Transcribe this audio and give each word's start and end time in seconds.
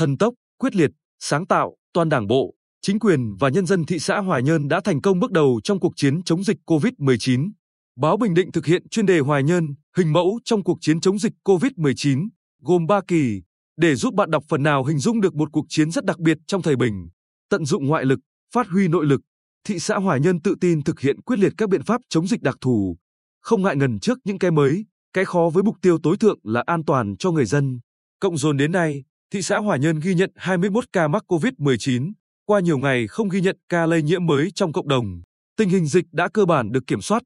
thần 0.00 0.18
tốc, 0.18 0.34
quyết 0.58 0.76
liệt, 0.76 0.90
sáng 1.18 1.46
tạo, 1.46 1.76
toàn 1.92 2.08
Đảng 2.08 2.26
bộ, 2.26 2.54
chính 2.82 2.98
quyền 2.98 3.34
và 3.40 3.48
nhân 3.48 3.66
dân 3.66 3.84
thị 3.84 3.98
xã 3.98 4.18
Hoài 4.18 4.42
Nhơn 4.42 4.68
đã 4.68 4.80
thành 4.84 5.00
công 5.00 5.20
bước 5.20 5.30
đầu 5.30 5.60
trong 5.64 5.80
cuộc 5.80 5.92
chiến 5.96 6.22
chống 6.22 6.44
dịch 6.44 6.56
COVID-19. 6.66 7.50
Báo 7.96 8.16
Bình 8.16 8.34
Định 8.34 8.52
thực 8.52 8.66
hiện 8.66 8.88
chuyên 8.88 9.06
đề 9.06 9.18
Hoài 9.18 9.42
Nhơn, 9.42 9.74
hình 9.96 10.12
mẫu 10.12 10.40
trong 10.44 10.64
cuộc 10.64 10.78
chiến 10.80 11.00
chống 11.00 11.18
dịch 11.18 11.32
COVID-19, 11.44 12.28
gồm 12.62 12.86
3 12.86 13.00
kỳ, 13.08 13.42
để 13.76 13.94
giúp 13.94 14.14
bạn 14.14 14.30
đọc 14.30 14.44
phần 14.48 14.62
nào 14.62 14.84
hình 14.84 14.98
dung 14.98 15.20
được 15.20 15.34
một 15.34 15.48
cuộc 15.52 15.66
chiến 15.68 15.90
rất 15.90 16.04
đặc 16.04 16.18
biệt 16.18 16.38
trong 16.46 16.62
thời 16.62 16.76
bình. 16.76 17.08
Tận 17.50 17.64
dụng 17.64 17.86
ngoại 17.86 18.04
lực, 18.04 18.18
phát 18.54 18.68
huy 18.68 18.88
nội 18.88 19.06
lực, 19.06 19.20
thị 19.64 19.78
xã 19.78 19.96
Hoài 19.96 20.20
Nhơn 20.20 20.42
tự 20.42 20.54
tin 20.60 20.82
thực 20.82 21.00
hiện 21.00 21.22
quyết 21.22 21.38
liệt 21.38 21.52
các 21.58 21.68
biện 21.68 21.82
pháp 21.82 22.00
chống 22.08 22.26
dịch 22.26 22.42
đặc 22.42 22.56
thù, 22.60 22.96
không 23.40 23.62
ngại 23.62 23.76
ngần 23.76 24.00
trước 24.00 24.18
những 24.24 24.38
cái 24.38 24.50
mới, 24.50 24.86
cái 25.12 25.24
khó 25.24 25.50
với 25.54 25.62
mục 25.62 25.76
tiêu 25.82 25.98
tối 26.02 26.16
thượng 26.16 26.38
là 26.42 26.62
an 26.66 26.84
toàn 26.84 27.16
cho 27.16 27.30
người 27.30 27.46
dân. 27.46 27.80
Cộng 28.20 28.36
dồn 28.36 28.56
đến 28.56 28.72
nay, 28.72 29.04
thị 29.32 29.42
xã 29.42 29.58
Hòa 29.58 29.76
Nhơn 29.76 30.00
ghi 30.00 30.14
nhận 30.14 30.30
21 30.36 30.84
ca 30.92 31.08
mắc 31.08 31.24
COVID-19, 31.28 32.12
qua 32.46 32.60
nhiều 32.60 32.78
ngày 32.78 33.06
không 33.06 33.28
ghi 33.28 33.40
nhận 33.40 33.56
ca 33.68 33.86
lây 33.86 34.02
nhiễm 34.02 34.26
mới 34.26 34.50
trong 34.54 34.72
cộng 34.72 34.88
đồng. 34.88 35.20
Tình 35.56 35.68
hình 35.68 35.86
dịch 35.86 36.04
đã 36.12 36.28
cơ 36.28 36.44
bản 36.44 36.72
được 36.72 36.86
kiểm 36.86 37.00
soát. 37.00 37.22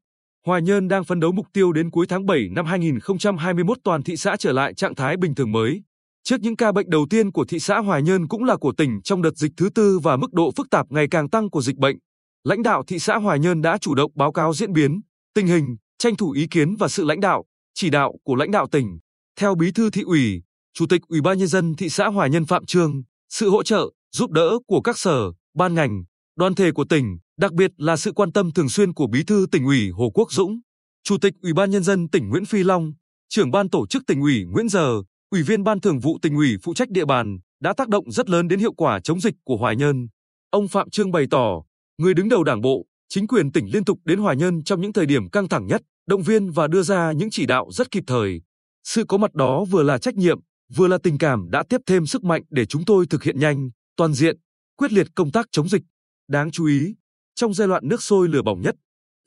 Hòa 0.47 0.59
Nhơn 0.59 0.89
đang 0.89 1.05
phấn 1.05 1.21
đấu 1.21 1.33
mục 1.33 1.47
tiêu 1.53 1.73
đến 1.73 1.91
cuối 1.91 2.07
tháng 2.09 2.27
7 2.27 2.49
năm 2.51 2.67
2021 2.67 3.79
toàn 3.85 4.03
thị 4.03 4.17
xã 4.17 4.37
trở 4.37 4.53
lại 4.53 4.75
trạng 4.75 4.95
thái 4.95 5.17
bình 5.17 5.35
thường 5.35 5.53
mới. 5.53 5.83
Trước 6.25 6.41
những 6.41 6.57
ca 6.57 6.73
bệnh 6.73 6.91
đầu 6.91 7.07
tiên 7.11 7.33
của 7.33 7.45
thị 7.45 7.59
xã 7.59 7.79
Hòa 7.79 7.99
Nhơn 7.99 8.29
cũng 8.29 8.45
là 8.45 8.57
của 8.57 8.73
tỉnh 8.73 9.01
trong 9.05 9.23
đợt 9.23 9.37
dịch 9.37 9.53
thứ 9.57 9.71
tư 9.75 9.99
và 9.99 10.17
mức 10.17 10.33
độ 10.33 10.51
phức 10.57 10.71
tạp 10.71 10.87
ngày 10.91 11.07
càng 11.11 11.31
tăng 11.31 11.51
của 11.51 11.63
dịch 11.63 11.77
bệnh, 11.77 11.97
lãnh 12.45 12.63
đạo 12.63 12.83
thị 12.87 12.99
xã 12.99 13.17
Hòa 13.17 13.37
Nhơn 13.37 13.63
đã 13.63 13.79
chủ 13.79 13.95
động 13.95 14.13
báo 14.15 14.33
cáo 14.33 14.55
diễn 14.55 14.73
biến, 14.73 15.01
tình 15.35 15.47
hình, 15.47 15.77
tranh 15.99 16.17
thủ 16.17 16.31
ý 16.31 16.47
kiến 16.51 16.77
và 16.77 16.89
sự 16.89 17.05
lãnh 17.05 17.21
đạo, 17.21 17.45
chỉ 17.75 17.91
đạo 17.91 18.15
của 18.25 18.35
lãnh 18.35 18.51
đạo 18.51 18.67
tỉnh. 18.73 18.99
Theo 19.41 19.55
Bí 19.55 19.73
thư 19.73 19.91
thị 19.91 20.03
ủy, 20.03 20.43
Chủ 20.79 20.87
tịch 20.87 21.03
Ủy 21.09 21.21
ban 21.21 21.39
nhân 21.39 21.49
dân 21.49 21.75
thị 21.75 21.89
xã 21.89 22.07
Hòa 22.07 22.27
Nhân 22.27 22.45
Phạm 22.45 22.67
Trương, 22.67 23.03
sự 23.29 23.51
hỗ 23.51 23.63
trợ, 23.63 23.91
giúp 24.13 24.31
đỡ 24.31 24.59
của 24.67 24.81
các 24.81 24.99
sở, 24.99 25.33
ban 25.55 25.75
ngành, 25.75 26.05
đoàn 26.37 26.55
thể 26.55 26.73
của 26.73 26.85
tỉnh, 26.85 27.19
đặc 27.39 27.53
biệt 27.53 27.71
là 27.77 27.97
sự 27.97 28.13
quan 28.13 28.33
tâm 28.33 28.53
thường 28.53 28.69
xuyên 28.69 28.93
của 28.93 29.07
Bí 29.07 29.25
thư 29.25 29.47
tỉnh 29.53 29.65
ủy 29.65 29.91
Hồ 29.91 30.11
Quốc 30.15 30.33
Dũng, 30.33 30.61
Chủ 31.05 31.19
tịch 31.19 31.35
Ủy 31.43 31.53
ban 31.53 31.71
nhân 31.71 31.83
dân 31.83 32.09
tỉnh 32.09 32.29
Nguyễn 32.29 32.45
Phi 32.45 32.63
Long, 32.63 32.93
trưởng 33.29 33.51
ban 33.51 33.71
tổ 33.71 33.87
chức 33.87 34.03
tỉnh 34.07 34.21
ủy 34.21 34.45
Nguyễn 34.45 34.69
Giờ, 34.69 35.03
Ủy 35.31 35.43
viên 35.43 35.65
ban 35.65 35.81
thường 35.81 35.99
vụ 35.99 36.19
tỉnh 36.23 36.37
ủy 36.37 36.57
phụ 36.63 36.75
trách 36.75 36.91
địa 36.91 37.05
bàn 37.05 37.39
đã 37.61 37.73
tác 37.73 37.89
động 37.89 38.11
rất 38.11 38.31
lớn 38.31 38.49
đến 38.49 38.59
hiệu 38.59 38.73
quả 38.73 39.01
chống 39.01 39.21
dịch 39.21 39.35
của 39.45 39.57
Hoài 39.57 39.77
Nhân. 39.77 40.09
Ông 40.51 40.69
Phạm 40.69 40.91
Trương 40.91 41.13
bày 41.13 41.27
tỏ, 41.31 41.63
người 41.99 42.15
đứng 42.15 42.29
đầu 42.29 42.45
Đảng 42.45 42.61
bộ, 42.61 42.87
chính 43.09 43.27
quyền 43.27 43.53
tỉnh 43.53 43.67
liên 43.73 43.85
tục 43.85 43.99
đến 44.05 44.19
Hoài 44.19 44.37
Nhân 44.37 44.65
trong 44.65 44.81
những 44.81 44.93
thời 44.93 45.07
điểm 45.07 45.31
căng 45.31 45.49
thẳng 45.49 45.67
nhất, 45.67 45.83
động 46.07 46.23
viên 46.23 46.51
và 46.51 46.67
đưa 46.67 46.83
ra 46.83 47.13
những 47.13 47.31
chỉ 47.31 47.47
đạo 47.47 47.67
rất 47.71 47.91
kịp 47.91 48.05
thời. 48.07 48.41
Sự 48.85 49.05
có 49.05 49.19
mặt 49.19 49.35
đó 49.35 49.65
vừa 49.65 49.83
là 49.83 49.99
trách 49.99 50.15
nhiệm, 50.15 50.41
vừa 50.75 50.89
là 50.89 50.99
tình 51.03 51.19
cảm 51.19 51.51
đã 51.51 51.63
tiếp 51.69 51.81
thêm 51.87 52.07
sức 52.07 52.25
mạnh 52.25 52.43
để 52.51 52.67
chúng 52.67 52.85
tôi 52.85 53.07
thực 53.07 53.23
hiện 53.23 53.39
nhanh, 53.39 53.71
toàn 53.97 54.15
diện, 54.15 54.37
quyết 54.77 54.93
liệt 54.93 55.07
công 55.15 55.33
tác 55.33 55.47
chống 55.53 55.69
dịch. 55.69 55.83
Đáng 56.29 56.51
chú 56.51 56.67
ý, 56.67 56.95
trong 57.35 57.55
giai 57.55 57.69
đoạn 57.69 57.89
nước 57.89 58.03
sôi 58.03 58.29
lửa 58.29 58.43
bỏng 58.43 58.61
nhất, 58.61 58.75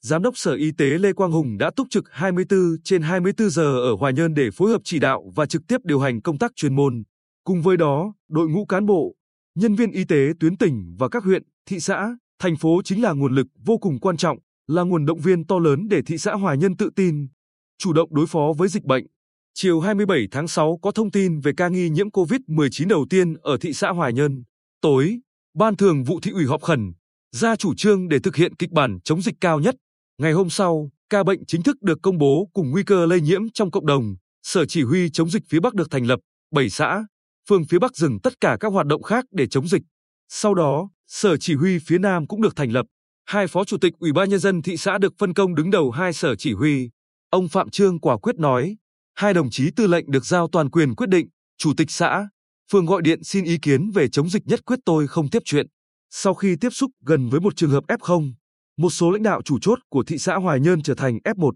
Giám 0.01 0.21
đốc 0.21 0.37
Sở 0.37 0.53
Y 0.53 0.71
tế 0.71 0.85
Lê 0.85 1.13
Quang 1.13 1.31
Hùng 1.31 1.57
đã 1.57 1.71
túc 1.75 1.87
trực 1.89 2.03
24 2.11 2.59
trên 2.83 3.01
24 3.01 3.49
giờ 3.49 3.63
ở 3.63 3.95
hòa 3.99 4.11
Nhơn 4.11 4.33
để 4.33 4.51
phối 4.51 4.71
hợp 4.71 4.81
chỉ 4.83 4.99
đạo 4.99 5.31
và 5.35 5.45
trực 5.45 5.61
tiếp 5.67 5.77
điều 5.83 5.99
hành 5.99 6.21
công 6.21 6.37
tác 6.37 6.51
chuyên 6.55 6.75
môn. 6.75 7.03
Cùng 7.43 7.61
với 7.61 7.77
đó, 7.77 8.13
đội 8.29 8.49
ngũ 8.49 8.65
cán 8.65 8.85
bộ, 8.85 9.15
nhân 9.55 9.75
viên 9.75 9.91
y 9.91 10.03
tế 10.03 10.31
tuyến 10.39 10.57
tỉnh 10.57 10.95
và 10.99 11.09
các 11.09 11.23
huyện, 11.23 11.43
thị 11.65 11.79
xã, 11.79 12.15
thành 12.39 12.55
phố 12.55 12.81
chính 12.83 13.01
là 13.01 13.13
nguồn 13.13 13.35
lực 13.35 13.47
vô 13.65 13.77
cùng 13.77 13.99
quan 13.99 14.17
trọng, 14.17 14.37
là 14.67 14.83
nguồn 14.83 15.05
động 15.05 15.19
viên 15.19 15.45
to 15.45 15.59
lớn 15.59 15.87
để 15.89 16.01
thị 16.05 16.17
xã 16.17 16.33
Hòa 16.33 16.55
Nhân 16.55 16.77
tự 16.77 16.89
tin, 16.95 17.27
chủ 17.77 17.93
động 17.93 18.15
đối 18.15 18.27
phó 18.27 18.53
với 18.57 18.67
dịch 18.67 18.83
bệnh. 18.83 19.05
Chiều 19.59 19.79
27 19.79 20.27
tháng 20.31 20.47
6 20.47 20.79
có 20.81 20.91
thông 20.91 21.11
tin 21.11 21.39
về 21.39 21.51
ca 21.57 21.67
nghi 21.67 21.89
nhiễm 21.89 22.09
COVID-19 22.09 22.87
đầu 22.87 23.05
tiên 23.09 23.33
ở 23.33 23.57
thị 23.61 23.73
xã 23.73 23.89
Hòa 23.89 24.09
Nhân. 24.09 24.43
Tối, 24.81 25.19
Ban 25.53 25.75
thường 25.75 26.03
vụ 26.03 26.19
thị 26.19 26.31
ủy 26.31 26.45
họp 26.45 26.61
khẩn, 26.61 26.93
ra 27.31 27.55
chủ 27.55 27.75
trương 27.75 28.09
để 28.09 28.19
thực 28.19 28.35
hiện 28.35 28.55
kịch 28.55 28.71
bản 28.71 28.99
chống 29.03 29.21
dịch 29.21 29.35
cao 29.41 29.59
nhất. 29.59 29.75
Ngày 30.17 30.31
hôm 30.31 30.49
sau, 30.49 30.89
ca 31.09 31.23
bệnh 31.23 31.45
chính 31.45 31.63
thức 31.63 31.81
được 31.81 31.99
công 32.01 32.17
bố 32.17 32.49
cùng 32.53 32.71
nguy 32.71 32.83
cơ 32.83 33.05
lây 33.05 33.21
nhiễm 33.21 33.41
trong 33.53 33.71
cộng 33.71 33.85
đồng. 33.85 34.15
Sở 34.43 34.65
chỉ 34.65 34.83
huy 34.83 35.09
chống 35.09 35.29
dịch 35.29 35.43
phía 35.49 35.59
Bắc 35.59 35.73
được 35.73 35.91
thành 35.91 36.05
lập, 36.05 36.19
7 36.51 36.69
xã, 36.69 37.05
phường 37.49 37.65
phía 37.65 37.79
Bắc 37.79 37.95
dừng 37.95 38.19
tất 38.23 38.33
cả 38.41 38.57
các 38.59 38.67
hoạt 38.67 38.87
động 38.87 39.03
khác 39.03 39.25
để 39.31 39.47
chống 39.47 39.67
dịch. 39.67 39.83
Sau 40.29 40.53
đó, 40.53 40.89
Sở 41.07 41.37
chỉ 41.37 41.55
huy 41.55 41.79
phía 41.79 41.97
Nam 41.97 42.27
cũng 42.27 42.41
được 42.41 42.55
thành 42.55 42.71
lập. 42.71 42.85
Hai 43.25 43.47
phó 43.47 43.63
chủ 43.63 43.77
tịch 43.77 43.93
Ủy 43.99 44.13
ban 44.13 44.29
nhân 44.29 44.39
dân 44.39 44.61
thị 44.61 44.77
xã 44.77 44.97
được 44.97 45.13
phân 45.17 45.33
công 45.33 45.55
đứng 45.55 45.71
đầu 45.71 45.91
hai 45.91 46.13
sở 46.13 46.35
chỉ 46.35 46.53
huy. 46.53 46.89
Ông 47.29 47.47
Phạm 47.47 47.69
Trương 47.69 47.99
quả 47.99 48.17
quyết 48.17 48.35
nói, 48.35 48.77
hai 49.17 49.33
đồng 49.33 49.49
chí 49.49 49.71
tư 49.75 49.87
lệnh 49.87 50.11
được 50.11 50.25
giao 50.25 50.47
toàn 50.51 50.69
quyền 50.69 50.95
quyết 50.95 51.09
định, 51.09 51.27
chủ 51.57 51.73
tịch 51.77 51.91
xã, 51.91 52.27
phường 52.71 52.85
gọi 52.85 53.01
điện 53.01 53.23
xin 53.23 53.45
ý 53.45 53.57
kiến 53.61 53.91
về 53.91 54.07
chống 54.09 54.29
dịch 54.29 54.47
nhất 54.47 54.65
quyết 54.65 54.79
tôi 54.85 55.07
không 55.07 55.29
tiếp 55.29 55.41
chuyện. 55.45 55.67
Sau 56.09 56.33
khi 56.33 56.55
tiếp 56.61 56.69
xúc 56.69 56.91
gần 57.05 57.29
với 57.29 57.39
một 57.39 57.55
trường 57.55 57.69
hợp 57.69 57.83
F0, 57.87 58.31
một 58.77 58.89
số 58.89 59.11
lãnh 59.11 59.23
đạo 59.23 59.41
chủ 59.41 59.59
chốt 59.61 59.79
của 59.89 60.03
thị 60.03 60.17
xã 60.17 60.35
Hoài 60.35 60.59
Nhơn 60.59 60.81
trở 60.81 60.93
thành 60.95 61.17
F1. 61.23 61.51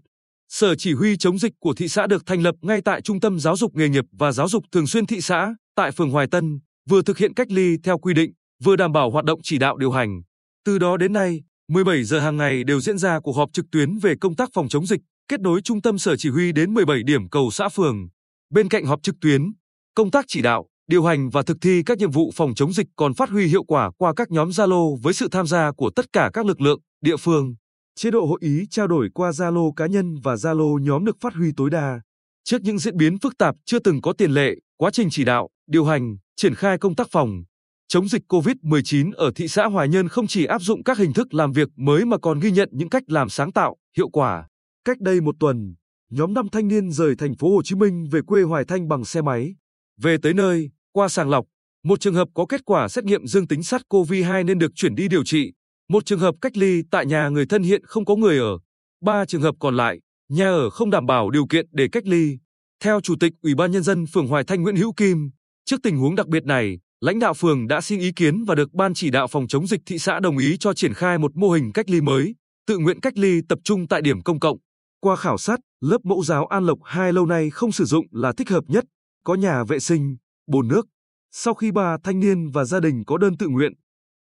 Sở 0.48 0.74
chỉ 0.74 0.94
huy 0.94 1.16
chống 1.16 1.38
dịch 1.38 1.52
của 1.60 1.74
thị 1.74 1.88
xã 1.88 2.06
được 2.06 2.26
thành 2.26 2.42
lập 2.42 2.54
ngay 2.62 2.80
tại 2.84 3.00
Trung 3.00 3.20
tâm 3.20 3.40
Giáo 3.40 3.56
dục 3.56 3.74
nghề 3.74 3.88
nghiệp 3.88 4.04
và 4.12 4.32
Giáo 4.32 4.48
dục 4.48 4.64
thường 4.72 4.86
xuyên 4.86 5.06
thị 5.06 5.20
xã, 5.20 5.54
tại 5.74 5.92
phường 5.92 6.10
Hoài 6.10 6.26
Tân, 6.30 6.60
vừa 6.88 7.02
thực 7.02 7.18
hiện 7.18 7.34
cách 7.34 7.50
ly 7.50 7.76
theo 7.84 7.98
quy 7.98 8.14
định, 8.14 8.32
vừa 8.64 8.76
đảm 8.76 8.92
bảo 8.92 9.10
hoạt 9.10 9.24
động 9.24 9.40
chỉ 9.42 9.58
đạo 9.58 9.76
điều 9.76 9.90
hành. 9.90 10.22
Từ 10.64 10.78
đó 10.78 10.96
đến 10.96 11.12
nay, 11.12 11.42
17 11.68 12.04
giờ 12.04 12.20
hàng 12.20 12.36
ngày 12.36 12.64
đều 12.64 12.80
diễn 12.80 12.98
ra 12.98 13.20
cuộc 13.20 13.32
họp 13.32 13.52
trực 13.52 13.66
tuyến 13.72 13.98
về 13.98 14.14
công 14.20 14.36
tác 14.36 14.50
phòng 14.52 14.68
chống 14.68 14.86
dịch, 14.86 15.00
kết 15.28 15.40
nối 15.40 15.60
trung 15.60 15.82
tâm 15.82 15.98
sở 15.98 16.16
chỉ 16.16 16.30
huy 16.30 16.52
đến 16.52 16.74
17 16.74 17.02
điểm 17.02 17.28
cầu 17.28 17.50
xã 17.50 17.68
phường. 17.68 18.08
Bên 18.50 18.68
cạnh 18.68 18.84
họp 18.84 19.02
trực 19.02 19.14
tuyến, 19.20 19.52
công 19.94 20.10
tác 20.10 20.24
chỉ 20.28 20.42
đạo, 20.42 20.66
điều 20.88 21.04
hành 21.04 21.30
và 21.30 21.42
thực 21.42 21.56
thi 21.60 21.82
các 21.86 21.98
nhiệm 21.98 22.10
vụ 22.10 22.30
phòng 22.34 22.54
chống 22.54 22.72
dịch 22.72 22.86
còn 22.96 23.14
phát 23.14 23.30
huy 23.30 23.46
hiệu 23.46 23.64
quả 23.64 23.90
qua 23.98 24.12
các 24.16 24.30
nhóm 24.30 24.48
Zalo 24.48 24.96
với 25.02 25.14
sự 25.14 25.28
tham 25.30 25.46
gia 25.46 25.72
của 25.72 25.90
tất 25.96 26.04
cả 26.12 26.30
các 26.32 26.46
lực 26.46 26.60
lượng, 26.60 26.80
địa 27.00 27.16
phương. 27.16 27.54
Chế 27.94 28.10
độ 28.10 28.26
hội 28.26 28.38
ý 28.42 28.66
trao 28.70 28.86
đổi 28.86 29.08
qua 29.14 29.30
Zalo 29.30 29.72
cá 29.72 29.86
nhân 29.86 30.14
và 30.22 30.34
Zalo 30.34 30.78
nhóm 30.78 31.04
được 31.04 31.16
phát 31.20 31.34
huy 31.34 31.52
tối 31.56 31.70
đa. 31.70 32.00
Trước 32.44 32.62
những 32.62 32.78
diễn 32.78 32.96
biến 32.96 33.18
phức 33.18 33.38
tạp 33.38 33.54
chưa 33.64 33.78
từng 33.78 34.00
có 34.00 34.12
tiền 34.12 34.30
lệ, 34.30 34.54
quá 34.76 34.90
trình 34.90 35.08
chỉ 35.10 35.24
đạo, 35.24 35.48
điều 35.66 35.84
hành, 35.84 36.16
triển 36.36 36.54
khai 36.54 36.78
công 36.78 36.94
tác 36.94 37.08
phòng 37.10 37.44
chống 37.88 38.08
dịch 38.08 38.22
COVID-19 38.28 39.12
ở 39.16 39.30
thị 39.34 39.48
xã 39.48 39.66
Hoài 39.66 39.88
Nhơn 39.88 40.08
không 40.08 40.26
chỉ 40.26 40.44
áp 40.44 40.62
dụng 40.62 40.84
các 40.84 40.98
hình 40.98 41.12
thức 41.12 41.34
làm 41.34 41.52
việc 41.52 41.68
mới 41.76 42.04
mà 42.04 42.18
còn 42.18 42.40
ghi 42.40 42.50
nhận 42.50 42.68
những 42.72 42.88
cách 42.88 43.02
làm 43.06 43.28
sáng 43.28 43.52
tạo, 43.52 43.76
hiệu 43.96 44.08
quả. 44.08 44.46
Cách 44.84 45.00
đây 45.00 45.20
một 45.20 45.34
tuần, 45.40 45.74
nhóm 46.10 46.34
5 46.34 46.48
thanh 46.52 46.68
niên 46.68 46.90
rời 46.90 47.14
thành 47.16 47.34
phố 47.34 47.54
Hồ 47.54 47.62
Chí 47.62 47.74
Minh 47.74 48.06
về 48.10 48.20
quê 48.26 48.42
Hoài 48.42 48.64
Thanh 48.64 48.88
bằng 48.88 49.04
xe 49.04 49.22
máy. 49.22 49.54
Về 50.00 50.16
tới 50.22 50.34
nơi, 50.34 50.70
qua 50.92 51.08
sàng 51.08 51.30
lọc, 51.30 51.46
một 51.84 52.00
trường 52.00 52.14
hợp 52.14 52.28
có 52.34 52.46
kết 52.48 52.64
quả 52.64 52.88
xét 52.88 53.04
nghiệm 53.04 53.26
dương 53.26 53.46
tính 53.46 53.60
SARS-CoV-2 53.60 54.44
nên 54.44 54.58
được 54.58 54.72
chuyển 54.74 54.94
đi 54.94 55.08
điều 55.08 55.24
trị. 55.24 55.52
Một 55.88 56.06
trường 56.06 56.18
hợp 56.18 56.34
cách 56.40 56.56
ly 56.56 56.82
tại 56.90 57.06
nhà 57.06 57.28
người 57.28 57.46
thân 57.46 57.62
hiện 57.62 57.82
không 57.86 58.04
có 58.04 58.16
người 58.16 58.38
ở. 58.38 58.58
Ba 59.04 59.24
trường 59.24 59.42
hợp 59.42 59.54
còn 59.60 59.76
lại, 59.76 60.00
nhà 60.28 60.48
ở 60.48 60.70
không 60.70 60.90
đảm 60.90 61.06
bảo 61.06 61.30
điều 61.30 61.46
kiện 61.46 61.66
để 61.72 61.88
cách 61.92 62.06
ly. 62.06 62.38
Theo 62.84 63.00
Chủ 63.00 63.14
tịch 63.20 63.32
Ủy 63.42 63.54
ban 63.54 63.70
Nhân 63.72 63.82
dân 63.82 64.06
phường 64.06 64.28
Hoài 64.28 64.44
Thanh 64.44 64.62
Nguyễn 64.62 64.76
Hữu 64.76 64.92
Kim, 64.92 65.30
trước 65.64 65.80
tình 65.82 65.98
huống 65.98 66.14
đặc 66.14 66.28
biệt 66.28 66.44
này, 66.44 66.78
lãnh 67.00 67.18
đạo 67.18 67.34
phường 67.34 67.68
đã 67.68 67.80
xin 67.80 68.00
ý 68.00 68.12
kiến 68.12 68.44
và 68.44 68.54
được 68.54 68.72
Ban 68.72 68.94
chỉ 68.94 69.10
đạo 69.10 69.26
phòng 69.26 69.48
chống 69.48 69.66
dịch 69.66 69.80
thị 69.86 69.98
xã 69.98 70.20
đồng 70.20 70.38
ý 70.38 70.56
cho 70.56 70.74
triển 70.74 70.94
khai 70.94 71.18
một 71.18 71.36
mô 71.36 71.50
hình 71.50 71.72
cách 71.72 71.90
ly 71.90 72.00
mới, 72.00 72.34
tự 72.66 72.78
nguyện 72.78 73.00
cách 73.00 73.18
ly 73.18 73.40
tập 73.48 73.58
trung 73.64 73.88
tại 73.88 74.02
điểm 74.02 74.22
công 74.22 74.40
cộng. 74.40 74.58
Qua 75.04 75.16
khảo 75.16 75.38
sát, 75.38 75.60
lớp 75.80 75.98
mẫu 76.04 76.22
giáo 76.24 76.46
An 76.46 76.64
Lộc 76.64 76.78
2 76.84 77.12
lâu 77.12 77.26
nay 77.26 77.50
không 77.50 77.72
sử 77.72 77.84
dụng 77.84 78.06
là 78.10 78.32
thích 78.32 78.48
hợp 78.50 78.64
nhất, 78.68 78.84
có 79.24 79.34
nhà 79.34 79.64
vệ 79.64 79.78
sinh, 79.78 80.16
bồn 80.46 80.68
nước. 80.68 80.86
Sau 81.32 81.54
khi 81.54 81.72
ba 81.72 81.96
thanh 82.04 82.20
niên 82.20 82.50
và 82.50 82.64
gia 82.64 82.80
đình 82.80 83.02
có 83.06 83.18
đơn 83.18 83.36
tự 83.36 83.48
nguyện, 83.48 83.72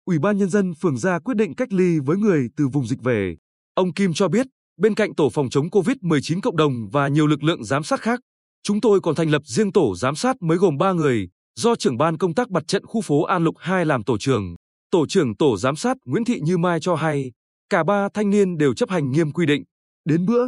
Ủy 0.04 0.18
ban 0.18 0.38
Nhân 0.38 0.48
dân 0.48 0.74
phường 0.74 0.96
ra 0.96 1.18
quyết 1.18 1.36
định 1.36 1.54
cách 1.54 1.72
ly 1.72 1.98
với 1.98 2.16
người 2.16 2.48
từ 2.56 2.68
vùng 2.68 2.86
dịch 2.86 3.02
về. 3.02 3.36
Ông 3.74 3.92
Kim 3.92 4.12
cho 4.14 4.28
biết, 4.28 4.46
bên 4.76 4.94
cạnh 4.94 5.14
tổ 5.14 5.30
phòng 5.30 5.50
chống 5.50 5.68
COVID-19 5.68 6.40
cộng 6.40 6.56
đồng 6.56 6.88
và 6.92 7.08
nhiều 7.08 7.26
lực 7.26 7.42
lượng 7.42 7.64
giám 7.64 7.82
sát 7.82 8.00
khác, 8.00 8.20
chúng 8.62 8.80
tôi 8.80 9.00
còn 9.00 9.14
thành 9.14 9.30
lập 9.30 9.42
riêng 9.44 9.72
tổ 9.72 9.96
giám 9.96 10.14
sát 10.14 10.36
mới 10.42 10.58
gồm 10.58 10.78
3 10.78 10.92
người, 10.92 11.28
do 11.56 11.74
trưởng 11.76 11.96
ban 11.96 12.18
công 12.18 12.34
tác 12.34 12.50
mặt 12.50 12.62
trận 12.66 12.86
khu 12.86 13.00
phố 13.00 13.22
An 13.22 13.44
Lục 13.44 13.54
2 13.58 13.86
làm 13.86 14.04
tổ 14.04 14.18
trưởng. 14.18 14.54
Tổ 14.90 15.06
trưởng 15.06 15.36
tổ 15.36 15.56
giám 15.56 15.76
sát 15.76 15.96
Nguyễn 16.04 16.24
Thị 16.24 16.40
Như 16.42 16.58
Mai 16.58 16.80
cho 16.80 16.94
hay, 16.94 17.32
cả 17.70 17.84
ba 17.84 18.08
thanh 18.14 18.30
niên 18.30 18.58
đều 18.58 18.74
chấp 18.74 18.90
hành 18.90 19.10
nghiêm 19.10 19.32
quy 19.32 19.46
định. 19.46 19.64
Đến 20.04 20.26
bữa, 20.26 20.46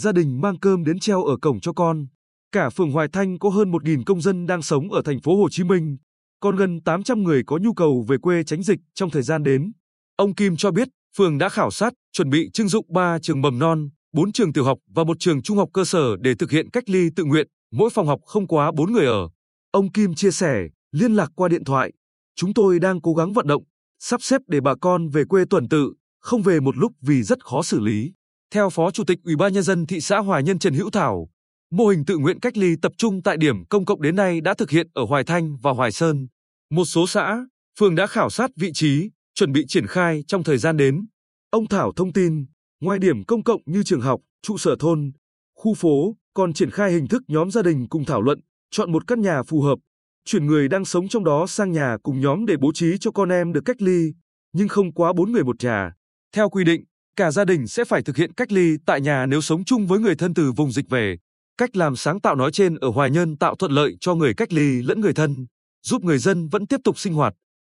gia 0.00 0.12
đình 0.12 0.40
mang 0.40 0.58
cơm 0.58 0.84
đến 0.84 0.98
treo 0.98 1.24
ở 1.24 1.36
cổng 1.42 1.60
cho 1.60 1.72
con. 1.72 2.06
Cả 2.52 2.70
phường 2.70 2.92
Hoài 2.92 3.08
Thanh 3.12 3.38
có 3.38 3.48
hơn 3.48 3.70
1.000 3.70 4.02
công 4.06 4.20
dân 4.20 4.46
đang 4.46 4.62
sống 4.62 4.92
ở 4.92 5.02
thành 5.04 5.20
phố 5.20 5.36
Hồ 5.36 5.48
Chí 5.50 5.64
Minh, 5.64 5.96
còn 6.40 6.56
gần 6.56 6.80
800 6.84 7.22
người 7.22 7.42
có 7.46 7.58
nhu 7.62 7.74
cầu 7.74 8.04
về 8.08 8.16
quê 8.22 8.42
tránh 8.42 8.62
dịch 8.62 8.78
trong 8.94 9.10
thời 9.10 9.22
gian 9.22 9.42
đến. 9.42 9.72
Ông 10.16 10.34
Kim 10.34 10.56
cho 10.56 10.70
biết, 10.70 10.88
phường 11.16 11.38
đã 11.38 11.48
khảo 11.48 11.70
sát, 11.70 11.92
chuẩn 12.12 12.30
bị 12.30 12.50
trưng 12.52 12.68
dụng 12.68 12.86
3 12.92 13.18
trường 13.18 13.40
mầm 13.40 13.58
non, 13.58 13.88
4 14.12 14.32
trường 14.32 14.52
tiểu 14.52 14.64
học 14.64 14.78
và 14.94 15.04
một 15.04 15.16
trường 15.20 15.42
trung 15.42 15.56
học 15.56 15.68
cơ 15.72 15.84
sở 15.84 16.16
để 16.20 16.34
thực 16.34 16.50
hiện 16.50 16.70
cách 16.70 16.88
ly 16.90 17.08
tự 17.16 17.24
nguyện, 17.24 17.46
mỗi 17.72 17.90
phòng 17.90 18.06
học 18.06 18.20
không 18.26 18.46
quá 18.46 18.72
4 18.76 18.92
người 18.92 19.06
ở. 19.06 19.28
Ông 19.70 19.92
Kim 19.92 20.14
chia 20.14 20.30
sẻ, 20.30 20.68
liên 20.92 21.12
lạc 21.12 21.30
qua 21.34 21.48
điện 21.48 21.64
thoại. 21.64 21.92
Chúng 22.34 22.54
tôi 22.54 22.78
đang 22.78 23.00
cố 23.00 23.14
gắng 23.14 23.32
vận 23.32 23.46
động, 23.46 23.62
sắp 23.98 24.22
xếp 24.22 24.40
để 24.46 24.60
bà 24.60 24.74
con 24.80 25.08
về 25.08 25.24
quê 25.28 25.44
tuần 25.50 25.68
tự, 25.68 25.92
không 26.20 26.42
về 26.42 26.60
một 26.60 26.76
lúc 26.76 26.92
vì 27.00 27.22
rất 27.22 27.44
khó 27.44 27.62
xử 27.62 27.80
lý. 27.80 28.12
Theo 28.54 28.70
Phó 28.70 28.90
Chủ 28.90 29.04
tịch 29.04 29.18
Ủy 29.24 29.36
ban 29.36 29.52
Nhân 29.52 29.62
dân 29.62 29.86
thị 29.86 30.00
xã 30.00 30.18
Hoài 30.18 30.42
Nhân 30.42 30.58
Trần 30.58 30.74
Hữu 30.74 30.90
Thảo, 30.90 31.28
mô 31.70 31.86
hình 31.86 32.04
tự 32.04 32.18
nguyện 32.18 32.40
cách 32.40 32.56
ly 32.56 32.76
tập 32.82 32.92
trung 32.98 33.22
tại 33.22 33.36
điểm 33.36 33.64
công 33.64 33.84
cộng 33.84 34.02
đến 34.02 34.16
nay 34.16 34.40
đã 34.40 34.54
thực 34.54 34.70
hiện 34.70 34.88
ở 34.94 35.04
Hoài 35.04 35.24
Thanh 35.24 35.56
và 35.56 35.70
Hoài 35.72 35.92
Sơn. 35.92 36.28
Một 36.70 36.84
số 36.84 37.06
xã, 37.06 37.46
phường 37.78 37.94
đã 37.94 38.06
khảo 38.06 38.30
sát 38.30 38.50
vị 38.56 38.70
trí, 38.74 39.10
chuẩn 39.34 39.52
bị 39.52 39.64
triển 39.68 39.86
khai 39.86 40.24
trong 40.26 40.44
thời 40.44 40.58
gian 40.58 40.76
đến. 40.76 41.06
Ông 41.50 41.68
Thảo 41.68 41.92
thông 41.96 42.12
tin, 42.12 42.46
ngoài 42.80 42.98
điểm 42.98 43.24
công 43.24 43.42
cộng 43.42 43.60
như 43.66 43.82
trường 43.82 44.00
học, 44.00 44.20
trụ 44.42 44.58
sở 44.58 44.76
thôn, 44.78 45.12
khu 45.54 45.74
phố, 45.74 46.16
còn 46.34 46.52
triển 46.52 46.70
khai 46.70 46.92
hình 46.92 47.08
thức 47.08 47.22
nhóm 47.28 47.50
gia 47.50 47.62
đình 47.62 47.88
cùng 47.88 48.04
thảo 48.04 48.22
luận, 48.22 48.40
chọn 48.70 48.92
một 48.92 49.06
căn 49.06 49.20
nhà 49.20 49.42
phù 49.42 49.60
hợp, 49.62 49.78
chuyển 50.24 50.46
người 50.46 50.68
đang 50.68 50.84
sống 50.84 51.08
trong 51.08 51.24
đó 51.24 51.46
sang 51.46 51.72
nhà 51.72 51.96
cùng 52.02 52.20
nhóm 52.20 52.46
để 52.46 52.56
bố 52.60 52.72
trí 52.74 52.98
cho 53.00 53.10
con 53.10 53.28
em 53.28 53.52
được 53.52 53.62
cách 53.64 53.82
ly, 53.82 54.12
nhưng 54.52 54.68
không 54.68 54.92
quá 54.92 55.12
4 55.12 55.32
người 55.32 55.44
một 55.44 55.64
nhà. 55.64 55.92
Theo 56.32 56.48
quy 56.48 56.64
định, 56.64 56.84
cả 57.16 57.30
gia 57.30 57.44
đình 57.44 57.66
sẽ 57.66 57.84
phải 57.84 58.02
thực 58.02 58.16
hiện 58.16 58.32
cách 58.32 58.52
ly 58.52 58.76
tại 58.86 59.00
nhà 59.00 59.26
nếu 59.26 59.40
sống 59.40 59.64
chung 59.64 59.86
với 59.86 59.98
người 59.98 60.14
thân 60.14 60.34
từ 60.34 60.52
vùng 60.52 60.72
dịch 60.72 60.88
về. 60.90 61.16
Cách 61.58 61.76
làm 61.76 61.96
sáng 61.96 62.20
tạo 62.20 62.34
nói 62.34 62.52
trên 62.52 62.76
ở 62.76 62.88
Hoài 62.88 63.10
Nhơn 63.10 63.36
tạo 63.36 63.54
thuận 63.54 63.72
lợi 63.72 63.96
cho 64.00 64.14
người 64.14 64.34
cách 64.34 64.52
ly 64.52 64.82
lẫn 64.82 65.00
người 65.00 65.14
thân, 65.14 65.46
giúp 65.82 66.04
người 66.04 66.18
dân 66.18 66.48
vẫn 66.48 66.66
tiếp 66.66 66.80
tục 66.84 66.98
sinh 66.98 67.14
hoạt, 67.14 67.34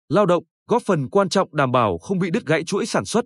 lao 0.10 0.26
động, 0.26 0.44
góp 0.68 0.84
phần 0.86 1.10
quan 1.10 1.30
trọng 1.30 1.56
đảm 1.56 1.72
bảo 1.72 1.98
không 1.98 2.20
bị 2.20 2.30
đứt 2.30 2.46
gãy 2.46 2.64
chuỗi 2.64 2.86
sản 2.86 3.06
xuất. 3.06 3.26